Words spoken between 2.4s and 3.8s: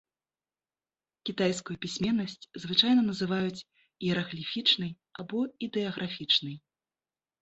звычайна называюць